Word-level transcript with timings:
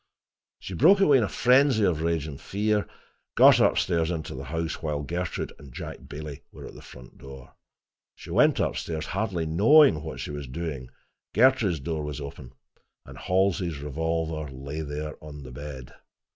She 0.57 0.73
broke 0.73 0.99
away 0.99 1.19
in 1.19 1.23
a 1.23 1.29
frenzy 1.29 1.83
of 1.83 2.01
rage 2.01 2.25
and 2.25 2.41
fear, 2.41 2.77
and 2.77 2.87
got 3.35 3.59
into 3.59 4.33
the 4.33 4.43
house 4.45 4.81
while 4.81 5.03
Gertrude 5.03 5.53
and 5.59 5.71
Jack 5.71 6.09
Bailey 6.09 6.41
were 6.51 6.65
at 6.65 6.73
the 6.73 6.81
front 6.81 7.19
door. 7.19 7.53
She 8.15 8.31
went 8.31 8.59
up 8.59 8.77
stairs, 8.77 9.05
hardly 9.05 9.45
knowing 9.45 10.01
what 10.01 10.19
she 10.19 10.31
was 10.31 10.47
doing. 10.47 10.89
Gertrude's 11.35 11.79
door 11.81 12.01
was 12.01 12.19
open, 12.19 12.53
and 13.05 13.15
Halsey's 13.15 13.77
revolver 13.77 14.49
lay 14.49 14.81
there 14.81 15.23
on 15.23 15.43
the 15.43 15.51
bed. 15.51 15.93